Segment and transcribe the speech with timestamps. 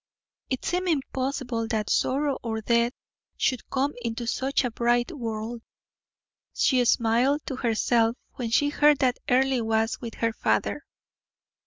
[0.49, 2.93] It seemed impossible that sorrow or death
[3.37, 5.61] should come into such a bright world.
[6.55, 10.87] She smiled to herself when she heard that Earle was with her father.